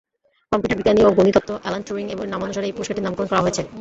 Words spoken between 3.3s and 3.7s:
হয়েছে।